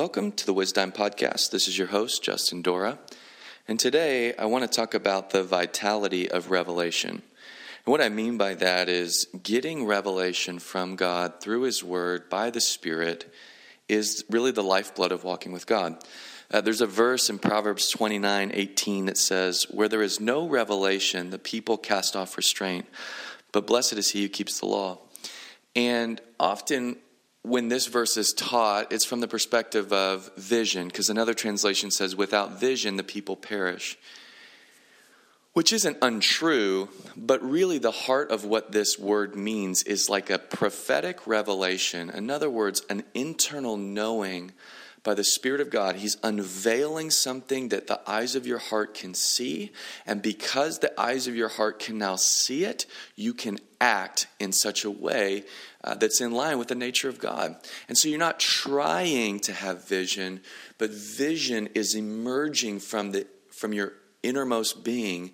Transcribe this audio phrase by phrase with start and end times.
[0.00, 1.50] Welcome to the Wisdom Podcast.
[1.50, 2.98] This is your host, Justin Dora.
[3.68, 7.10] And today I want to talk about the vitality of revelation.
[7.10, 7.22] And
[7.84, 12.62] what I mean by that is getting revelation from God through His Word by the
[12.62, 13.30] Spirit
[13.90, 16.02] is really the lifeblood of walking with God.
[16.50, 21.28] Uh, there's a verse in Proverbs 29 18 that says, Where there is no revelation,
[21.28, 22.86] the people cast off restraint,
[23.52, 25.00] but blessed is he who keeps the law.
[25.76, 26.96] And often
[27.42, 32.14] when this verse is taught, it's from the perspective of vision, because another translation says,
[32.14, 33.98] without vision, the people perish.
[35.52, 40.38] Which isn't untrue, but really the heart of what this word means is like a
[40.38, 42.08] prophetic revelation.
[42.10, 44.52] In other words, an internal knowing
[45.02, 45.96] by the Spirit of God.
[45.96, 49.72] He's unveiling something that the eyes of your heart can see.
[50.06, 54.52] And because the eyes of your heart can now see it, you can act in
[54.52, 55.44] such a way
[55.82, 57.56] uh, that's in line with the nature of God.
[57.88, 60.40] And so you're not trying to have vision,
[60.78, 65.32] but vision is emerging from, the, from your innermost being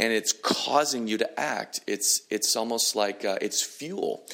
[0.00, 1.80] and it's causing you to act.
[1.86, 4.24] It's, it's almost like uh, it's fuel.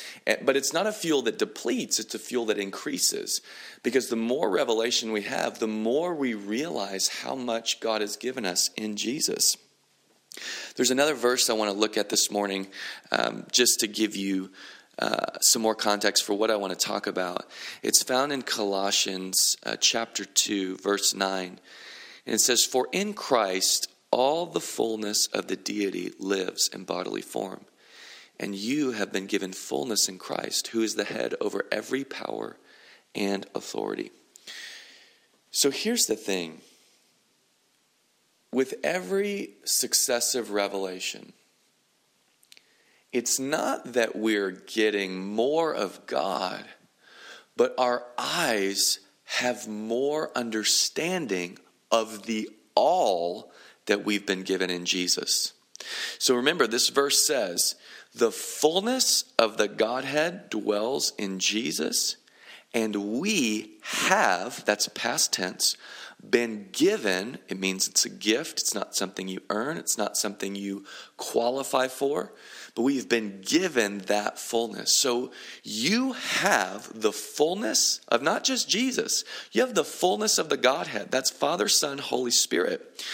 [0.43, 3.41] But it's not a fuel that depletes, it's a fuel that increases.
[3.83, 8.45] Because the more revelation we have, the more we realize how much God has given
[8.45, 9.57] us in Jesus.
[10.77, 12.69] There's another verse I want to look at this morning
[13.13, 14.51] um, just to give you
[14.99, 17.47] uh, some more context for what I want to talk about.
[17.83, 21.59] It's found in Colossians uh, chapter 2, verse 9.
[22.27, 27.23] And it says, For in Christ all the fullness of the deity lives in bodily
[27.23, 27.65] form.
[28.39, 32.57] And you have been given fullness in Christ, who is the head over every power
[33.15, 34.11] and authority.
[35.51, 36.61] So here's the thing
[38.55, 41.33] with every successive revelation,
[43.13, 46.65] it's not that we're getting more of God,
[47.57, 51.59] but our eyes have more understanding
[51.91, 53.53] of the all
[53.87, 55.53] that we've been given in Jesus.
[56.19, 57.75] So remember, this verse says,
[58.15, 62.17] the fullness of the Godhead dwells in Jesus,
[62.73, 65.77] and we have, that's past tense,
[66.31, 67.39] been given.
[67.49, 68.61] It means it's a gift.
[68.61, 70.85] It's not something you earn, it's not something you
[71.17, 72.33] qualify for,
[72.75, 74.93] but we've been given that fullness.
[74.93, 80.57] So you have the fullness of not just Jesus, you have the fullness of the
[80.57, 81.11] Godhead.
[81.11, 83.05] That's Father, Son, Holy Spirit.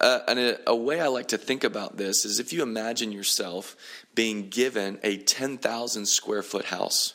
[0.00, 3.10] Uh, and a, a, way I like to think about this is if you imagine
[3.10, 3.76] yourself
[4.14, 7.14] being given a 10,000 square foot house,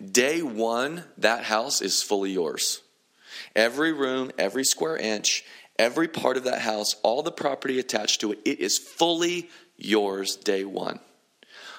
[0.00, 2.82] day one, that house is fully yours.
[3.56, 5.44] Every room, every square inch,
[5.78, 10.36] every part of that house, all the property attached to it, it is fully yours
[10.36, 11.00] day one.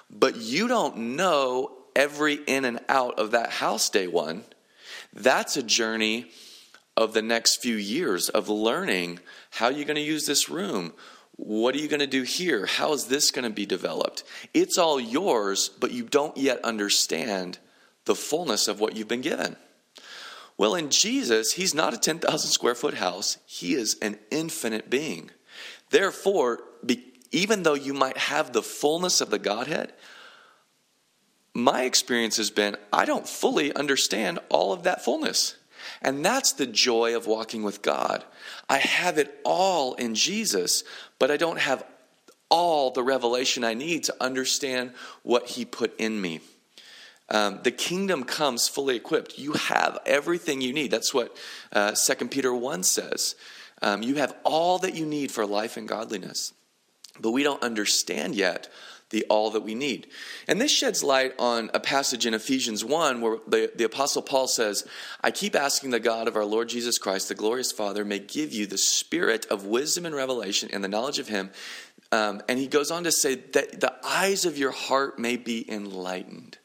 [0.10, 4.44] But you don't know every in and out of that house day one.
[5.14, 6.32] That's a journey
[6.98, 9.20] of the next few years of learning
[9.52, 10.94] how you're you going to use this room?
[11.36, 12.66] What are you going to do here?
[12.66, 14.24] How is this going to be developed?
[14.54, 17.58] It's all yours, but you don't yet understand
[18.06, 19.56] the fullness of what you've been given.
[20.62, 25.32] Well, in Jesus, he's not a 10,000 square foot house, he is an infinite being.
[25.90, 26.60] Therefore,
[27.32, 29.92] even though you might have the fullness of the Godhead,
[31.56, 35.56] my experience has been I don't fully understand all of that fullness.
[36.00, 38.24] And that's the joy of walking with God.
[38.70, 40.84] I have it all in Jesus,
[41.18, 41.84] but I don't have
[42.52, 44.94] all the revelation I need to understand
[45.24, 46.42] what He put in me.
[47.32, 49.40] Um, the kingdom comes fully equipped.
[49.40, 50.92] You have everything you need.
[50.92, 51.36] That's what
[51.72, 53.36] uh, 2 Peter 1 says.
[53.82, 56.54] Um, you have all that you need for life and godliness.
[57.20, 58.70] But we don't understand yet
[59.12, 60.08] the all that we need.
[60.48, 64.48] And this sheds light on a passage in Ephesians 1 where the, the Apostle Paul
[64.48, 64.88] says,
[65.22, 68.54] I keep asking the God of our Lord Jesus Christ, the glorious Father, may give
[68.54, 71.52] you the spirit of wisdom and revelation and the knowledge of Him.
[72.12, 75.70] Um, and he goes on to say that the eyes of your heart may be
[75.72, 76.58] enlightened.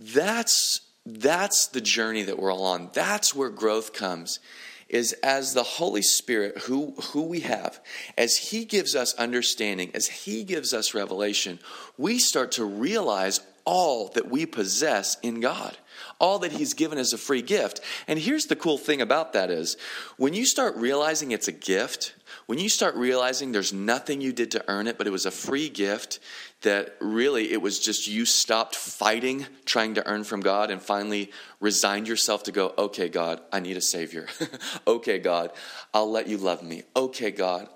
[0.00, 2.90] That's, that's the journey that we're all on.
[2.94, 4.40] That's where growth comes
[4.88, 7.80] is as the Holy Spirit, who, who we have,
[8.18, 11.60] as He gives us understanding, as He gives us revelation,
[11.96, 15.76] we start to realize all that we possess in God,
[16.18, 17.80] all that He's given as a free gift.
[18.08, 19.76] And here's the cool thing about that is
[20.16, 22.14] when you start realizing it's a gift,
[22.50, 25.30] when you start realizing there's nothing you did to earn it, but it was a
[25.30, 26.18] free gift,
[26.62, 31.30] that really it was just you stopped fighting trying to earn from God and finally
[31.60, 34.26] resigned yourself to go, okay, God, I need a Savior.
[34.88, 35.52] okay, God,
[35.94, 36.82] I'll let you love me.
[36.96, 37.68] Okay, God,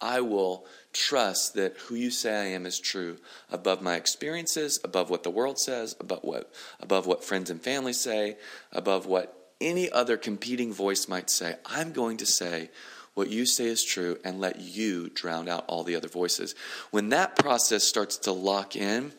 [0.00, 3.18] I will trust that who you say I am is true
[3.50, 7.92] above my experiences, above what the world says, above what, above what friends and family
[7.92, 8.36] say,
[8.70, 11.56] above what any other competing voice might say.
[11.66, 12.70] I'm going to say
[13.14, 16.54] what you say is true and let you drown out all the other voices.
[16.90, 19.12] When that process starts to lock in,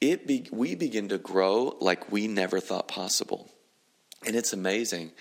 [0.00, 3.50] it be, we begin to grow like we never thought possible.
[4.26, 5.12] And it's amazing.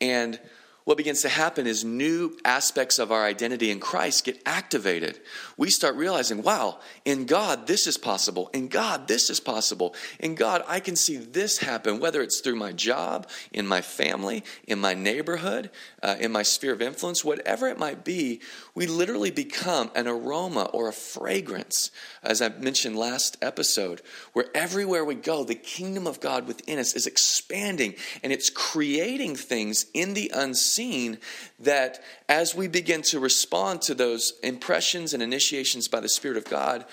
[0.00, 0.40] And
[0.86, 5.18] what begins to happen is new aspects of our identity in Christ get activated.
[5.56, 8.50] We start realizing, wow, in God, this is possible.
[8.54, 9.96] In God, this is possible.
[10.20, 14.44] In God, I can see this happen, whether it's through my job, in my family,
[14.68, 15.70] in my neighborhood,
[16.04, 18.40] uh, in my sphere of influence, whatever it might be.
[18.76, 21.90] We literally become an aroma or a fragrance,
[22.22, 24.02] as I mentioned last episode,
[24.34, 29.34] where everywhere we go, the kingdom of God within us is expanding and it's creating
[29.34, 31.18] things in the unseen seen
[31.60, 36.44] that as we begin to respond to those impressions and initiations by the Spirit of
[36.44, 36.84] God,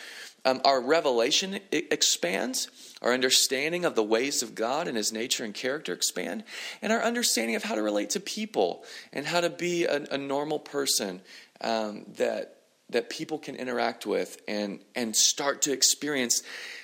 [0.45, 2.67] um, our revelation expands,
[3.01, 6.43] our understanding of the ways of God and His nature and character expand,
[6.81, 8.83] and our understanding of how to relate to people
[9.13, 11.21] and how to be a, a normal person
[11.61, 12.57] um, that
[12.89, 16.43] that people can interact with and and start to experience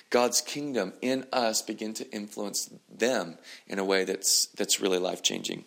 [0.09, 3.37] God's kingdom in us begin to influence them
[3.67, 5.65] in a way that's that's really life changing.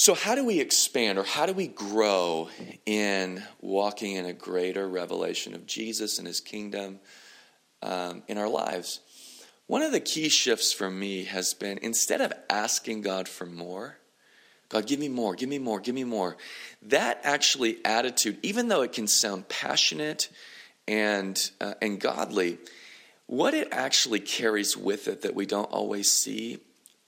[0.00, 2.50] So, how do we expand or how do we grow
[2.86, 7.00] in walking in a greater revelation of Jesus and his kingdom
[7.82, 9.00] um, in our lives?
[9.66, 13.98] One of the key shifts for me has been instead of asking God for more,
[14.68, 16.36] God, give me more, give me more, give me more,
[16.82, 20.28] that actually attitude, even though it can sound passionate
[20.86, 22.58] and, uh, and godly,
[23.26, 26.58] what it actually carries with it that we don't always see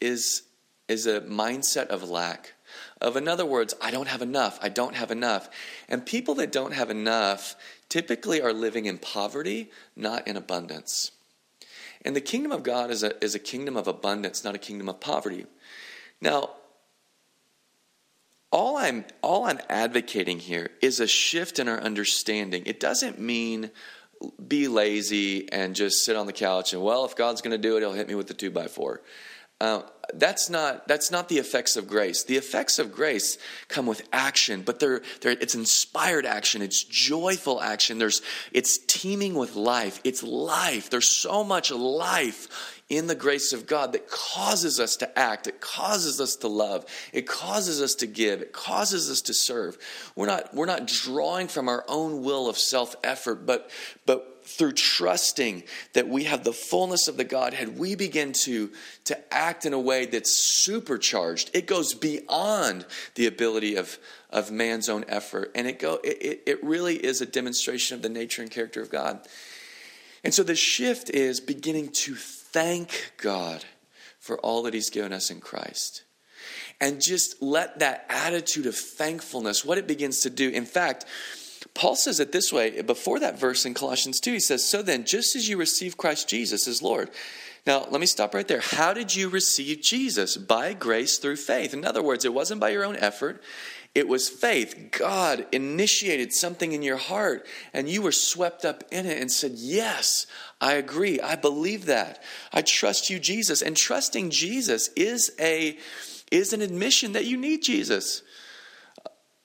[0.01, 0.43] is,
[0.89, 2.55] is a mindset of lack
[3.01, 5.49] of, in other words, I don't have enough, I don't have enough.
[5.89, 7.57] And people that don't have enough
[7.89, 11.13] typically are living in poverty, not in abundance.
[12.03, 14.89] And the kingdom of God is a, is a kingdom of abundance, not a kingdom
[14.89, 15.47] of poverty.
[16.21, 16.51] Now,
[18.53, 22.65] all I'm, all I'm advocating here is a shift in our understanding.
[22.67, 23.71] It doesn't mean
[24.47, 27.77] be lazy and just sit on the couch and, well, if God's going to do
[27.77, 29.03] it, he'll hit me with the two by four.
[29.61, 29.83] Uh,
[30.15, 32.25] that's not that's not the effects of grace.
[32.25, 36.63] The effects of grace come with action, but they're, they're it's inspired action.
[36.63, 37.99] It's joyful action.
[37.99, 38.23] There's
[38.53, 40.01] it's teeming with life.
[40.05, 40.91] It's life.
[40.91, 45.47] There's so much life in the grace of God that causes us to act.
[45.47, 46.85] It causes us to love.
[47.13, 48.43] It causes us to give.
[48.43, 49.79] It causes us to serve.
[50.17, 53.71] We're not we're not drawing from our own will of self effort, but
[54.07, 55.63] but through trusting
[55.93, 58.71] that we have the fullness of the Godhead, we begin to,
[59.05, 61.51] to act in a way that's supercharged.
[61.55, 63.99] It goes beyond the ability of,
[64.31, 65.51] of man's own effort.
[65.55, 68.91] And it, go, it, it really is a demonstration of the nature and character of
[68.91, 69.21] God.
[70.23, 73.65] And so the shift is beginning to thank God
[74.19, 76.05] for all that He's given us in Christ.
[76.81, 80.49] And just let that attitude of thankfulness, what it begins to do.
[80.49, 81.05] In fact,
[81.75, 84.33] Paul says it this way before that verse in Colossians 2.
[84.33, 87.11] He says, So then, just as you receive Christ Jesus as Lord.
[87.67, 88.61] Now, let me stop right there.
[88.61, 90.37] How did you receive Jesus?
[90.39, 91.75] By grace through faith.
[91.75, 93.43] In other words, it wasn't by your own effort,
[93.95, 94.91] it was faith.
[94.93, 99.53] God initiated something in your heart, and you were swept up in it and said,
[99.57, 100.27] Yes,
[100.61, 101.21] I agree.
[101.21, 102.23] I believe that.
[102.53, 103.63] I trust you, Jesus.
[103.63, 105.77] And trusting Jesus is a
[106.31, 108.23] is an admission that you need Jesus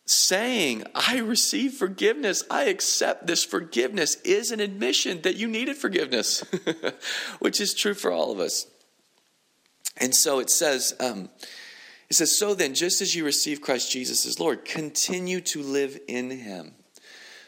[0.06, 6.44] saying, I receive forgiveness, I accept this forgiveness, is an admission that you needed forgiveness,
[7.40, 8.68] which is true for all of us.
[9.98, 11.30] And so it says, um,
[12.10, 16.00] it says, So then, just as you receive Christ Jesus as Lord, continue to live
[16.08, 16.76] in him.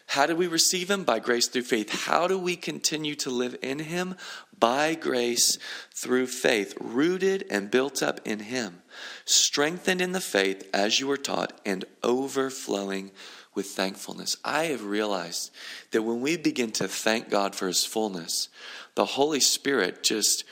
[0.07, 1.03] How do we receive him?
[1.03, 2.05] By grace through faith.
[2.05, 4.15] How do we continue to live in him?
[4.57, 5.59] By grace
[5.93, 8.81] through faith, rooted and built up in him
[9.25, 13.11] strengthened in the faith as you were taught, and overflowing
[13.53, 14.37] with thankfulness.
[14.43, 15.51] I have realized
[15.91, 18.49] that when we begin to thank God for his fullness,
[18.95, 20.43] the Holy Spirit just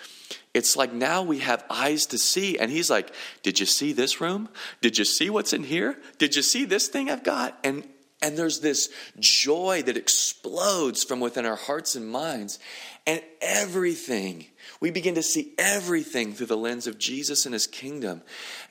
[0.53, 4.21] it's like now we have eyes to see and he's like did you see this
[4.21, 4.49] room
[4.81, 7.83] did you see what's in here did you see this thing i've got and
[8.25, 8.89] and there's this
[9.19, 12.59] joy that explodes from within our hearts and minds
[13.05, 14.47] and everything
[14.79, 18.21] we begin to see everything through the lens of Jesus and his kingdom.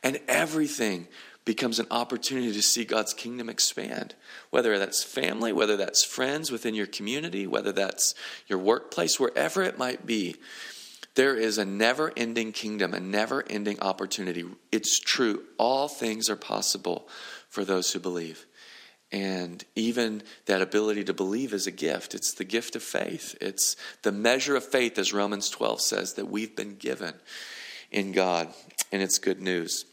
[0.02, 1.08] And everything
[1.44, 4.14] becomes an opportunity to see God's kingdom expand.
[4.50, 8.14] Whether that's family, whether that's friends within your community, whether that's
[8.46, 10.36] your workplace, wherever it might be.
[11.14, 14.44] There is a never ending kingdom, a never ending opportunity.
[14.72, 15.44] It's true.
[15.58, 17.08] All things are possible
[17.48, 18.46] for those who believe.
[19.14, 22.16] And even that ability to believe is a gift.
[22.16, 23.36] It's the gift of faith.
[23.40, 27.14] It's the measure of faith, as Romans 12 says, that we've been given.
[27.92, 28.52] in God,
[28.90, 29.84] and it's good news.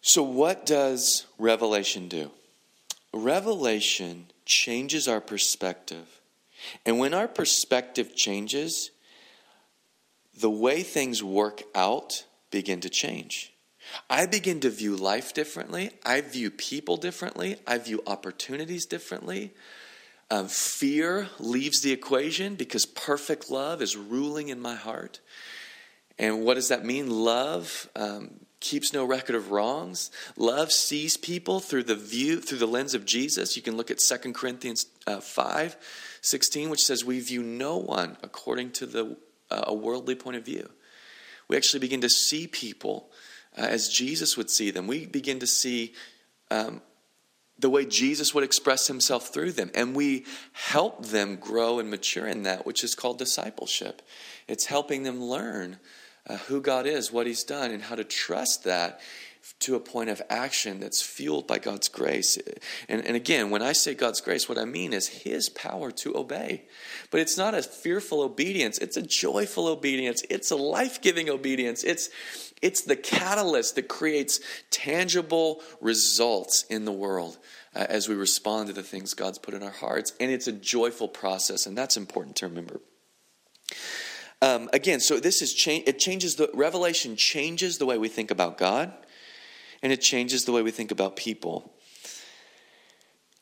[0.00, 2.32] So, what does Revelation do?
[3.12, 6.20] Revelation changes our perspective.
[6.84, 8.90] And when our perspective changes,
[10.36, 13.52] the way things work out begin to change.
[14.08, 15.90] I begin to view life differently.
[16.04, 17.56] I view people differently.
[17.66, 19.52] I view opportunities differently.
[20.30, 25.20] Um, fear leaves the equation because perfect love is ruling in my heart.
[26.18, 27.10] And what does that mean?
[27.10, 30.10] Love um, keeps no record of wrongs.
[30.36, 33.56] Love sees people through the view, through the lens of Jesus.
[33.56, 35.76] You can look at 2 Corinthians uh, 5
[36.22, 39.16] 16, which says, We view no one according to the,
[39.50, 40.70] uh, a worldly point of view.
[41.48, 43.10] We actually begin to see people
[43.56, 44.86] uh, as Jesus would see them.
[44.86, 45.94] We begin to see
[46.50, 46.82] um,
[47.58, 49.70] the way Jesus would express himself through them.
[49.74, 54.02] And we help them grow and mature in that, which is called discipleship.
[54.46, 55.78] It's helping them learn
[56.28, 59.00] uh, who God is, what he's done, and how to trust that
[59.60, 62.36] to a point of action that's fueled by God's grace.
[62.88, 66.16] And, and again, when I say God's grace, what I mean is His power to
[66.16, 66.64] obey.
[67.10, 71.84] But it's not a fearful obedience, it's a joyful obedience, it's a life giving obedience.
[71.84, 72.10] It's,
[72.62, 77.38] it's the catalyst that creates tangible results in the world.
[77.74, 80.14] Uh, as we respond to the things God's put in our hearts.
[80.18, 82.80] And it's a joyful process, and that's important to remember.
[84.40, 88.30] Um, again, so this is cha- it changes the revelation changes the way we think
[88.30, 88.94] about God
[89.82, 91.74] and it changes the way we think about people.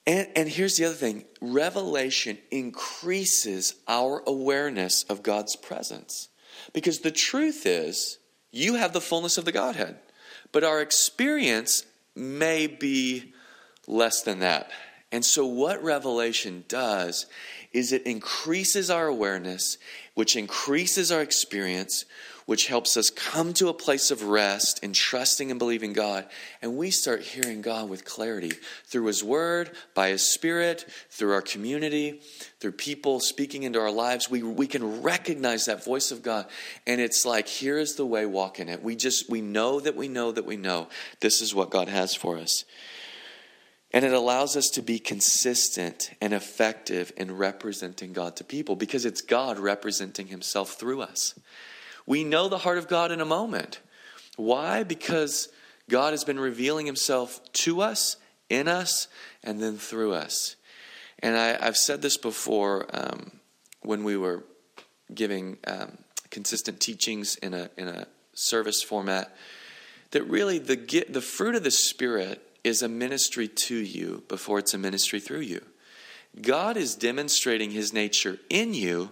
[0.07, 6.29] And, and here's the other thing revelation increases our awareness of God's presence.
[6.73, 8.19] Because the truth is,
[8.55, 9.97] you have the fullness of the Godhead,
[10.53, 11.85] but our experience
[12.15, 13.33] may be
[13.87, 14.71] less than that.
[15.11, 17.27] And so, what Revelation does
[17.73, 19.79] is it increases our awareness,
[20.15, 22.05] which increases our experience,
[22.47, 26.27] which helps us come to a place of rest in trusting and believing God.
[26.61, 28.53] And we start hearing God with clarity
[28.87, 32.21] through His Word, by His Spirit, through our community,
[32.61, 34.31] through people speaking into our lives.
[34.31, 36.47] We, we can recognize that voice of God.
[36.87, 38.83] And it's like, here is the way, walk in it.
[38.83, 40.89] We just, we know that we know that we know
[41.21, 42.65] this is what God has for us.
[43.95, 49.05] And it allows us to be consistent and effective in representing God to people because
[49.05, 51.39] it's God representing Himself through us.
[52.07, 53.81] We know the heart of God in a moment.
[54.37, 54.83] Why?
[54.83, 55.49] Because
[55.89, 58.17] God has been revealing himself to us,
[58.49, 59.09] in us,
[59.43, 60.57] and then through us.
[61.21, 63.33] And I, have said this before um,
[63.83, 64.45] when we were
[65.15, 65.99] giving um,
[66.31, 69.35] consistent teachings in a, in a service format
[70.11, 74.75] that really the, the fruit of the Spirit is a ministry to you before it's
[74.75, 75.65] a ministry through you.
[76.41, 79.11] God is demonstrating his nature in you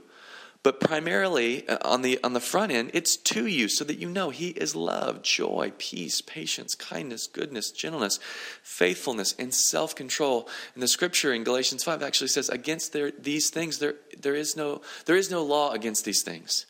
[0.62, 4.08] but primarily uh, on the on the front end it's to you so that you
[4.08, 8.18] know he is love joy peace patience kindness goodness gentleness
[8.62, 10.48] faithfulness and self-control.
[10.74, 14.56] And the scripture in galatians 5 actually says against their, these things there there is
[14.56, 16.66] no there is no law against these things.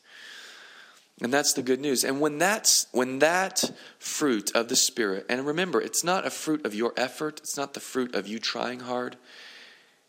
[1.21, 2.03] And that's the good news.
[2.03, 6.65] And when that's when that fruit of the spirit and remember it's not a fruit
[6.67, 9.17] of your effort it's not the fruit of you trying hard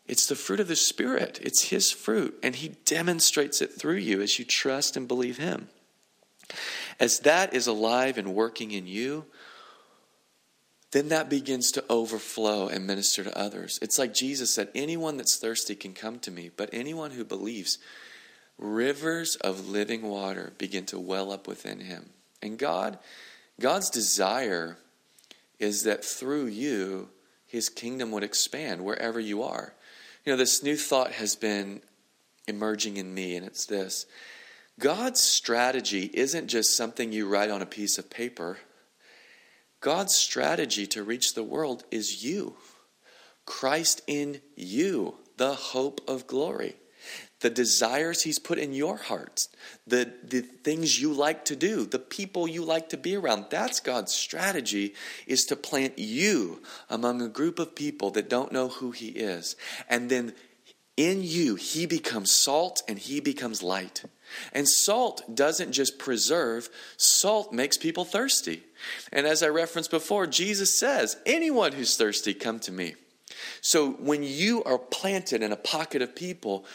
[0.08, 4.22] it's the fruit of the Spirit, it's His fruit, and He demonstrates it through you
[4.22, 5.70] as you trust and believe Him.
[7.00, 9.26] As that is alive and working in you,
[10.92, 13.80] then that begins to overflow and minister to others.
[13.82, 17.80] It's like Jesus said anyone that's thirsty can come to me, but anyone who believes,
[18.60, 22.12] rivers of living water begin to well up within him.
[22.44, 23.00] And God,
[23.60, 24.78] God's desire
[25.58, 27.10] is that through you,
[27.48, 29.74] his kingdom would expand wherever you are.
[30.26, 31.82] You know, this new thought has been
[32.48, 34.06] emerging in me, and it's this
[34.80, 38.58] God's strategy isn't just something you write on a piece of paper.
[39.82, 42.56] God's strategy to reach the world is you.
[43.46, 46.78] Christ in you, the hope of glory
[47.44, 49.50] the desires He's put in your hearts,
[49.86, 53.48] the, the things you like to do, the people you like to be around.
[53.50, 54.96] That's God's strategy,
[55.28, 59.58] is to plant you among a group of people that don't know who He is.
[59.90, 60.34] And then
[60.96, 64.06] in you, He becomes salt and He becomes light.
[64.54, 68.64] And salt doesn't just preserve, salt makes people thirsty.
[69.12, 72.96] And as I referenced before, Jesus says, Anyone who's thirsty, come to me.
[73.60, 76.66] So when you are planted in a pocket of people,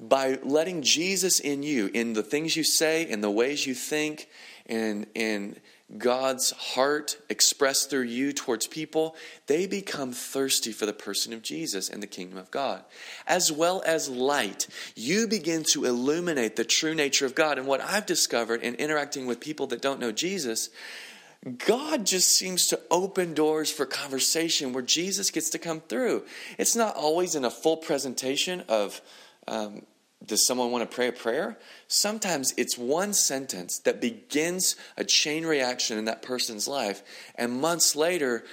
[0.00, 4.28] by letting Jesus in you, in the things you say, in the ways you think,
[4.66, 5.56] and in
[5.98, 9.14] God's heart expressed through you towards people,
[9.46, 12.82] they become thirsty for the person of Jesus and the kingdom of God.
[13.26, 17.58] As well as light, you begin to illuminate the true nature of God.
[17.58, 20.70] And what I've discovered in interacting with people that don't know Jesus,
[21.58, 26.24] God just seems to open doors for conversation where Jesus gets to come through.
[26.56, 29.02] It's not always in a full presentation of,
[29.46, 29.82] um,
[30.24, 31.58] does someone want to pray a prayer?
[31.86, 37.02] Sometimes it's one sentence that begins a chain reaction in that person's life,
[37.34, 38.44] and months later,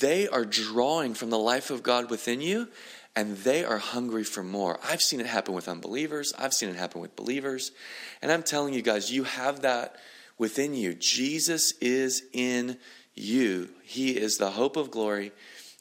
[0.00, 2.68] they are drawing from the life of God within you
[3.16, 4.78] and they are hungry for more.
[4.84, 7.72] I've seen it happen with unbelievers, I've seen it happen with believers,
[8.22, 9.96] and I'm telling you guys, you have that
[10.38, 10.94] within you.
[10.94, 12.78] Jesus is in
[13.14, 15.32] you, He is the hope of glory,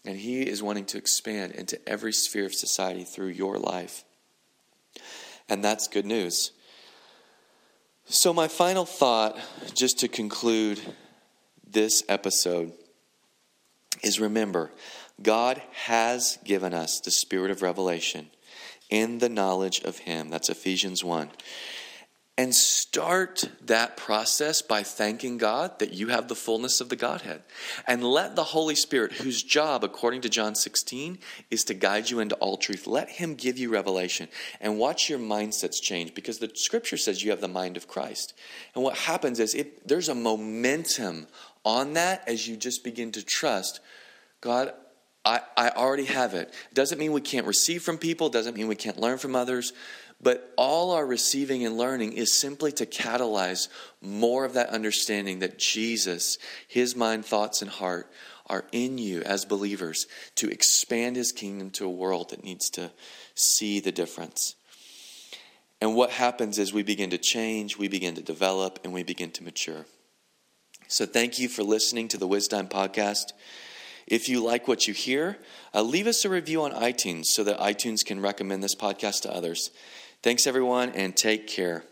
[0.04, 4.04] and He is wanting to expand into every sphere of society through your life.
[5.50, 6.52] And that's good news.
[8.06, 9.38] So, my final thought,
[9.74, 10.80] just to conclude
[11.68, 12.74] this episode,
[14.04, 14.72] is remember,
[15.22, 18.30] God has given us the spirit of revelation
[18.90, 20.30] in the knowledge of Him.
[20.30, 21.30] That's Ephesians 1
[22.40, 27.42] and start that process by thanking God that you have the fullness of the Godhead.
[27.86, 31.20] And let the Holy Spirit, whose job, according to John 16,
[31.52, 34.30] is to guide you into all truth, let Him give you revelation
[34.62, 38.34] and watch your mindsets change because the scripture says you have the mind of Christ.
[38.74, 41.28] And what happens is it, there's a momentum
[41.66, 43.82] on that as you just begin to trust
[44.40, 44.72] God.
[45.26, 46.54] I, I already have it.
[46.74, 49.74] Doesn't mean we can't receive from people, doesn't mean we can't learn from others,
[50.22, 53.70] but all our receiving and learning is simply to catalyze
[54.02, 58.12] more of that understanding that Jesus, his mind, thoughts, and heart
[58.48, 62.92] are in you as believers to expand his kingdom to a world that needs to
[63.36, 64.56] see the difference.
[65.82, 69.32] And what happens is we begin to change, we begin to develop, and we begin
[69.32, 69.86] to mature.
[70.88, 73.32] So thank you for listening to the Wisdom Podcast.
[74.08, 75.38] If you like what you hear,
[75.74, 79.34] uh, leave us a review on iTunes so that iTunes can recommend this podcast to
[79.34, 79.70] others.
[80.22, 81.86] Thanks, everyone, and take care.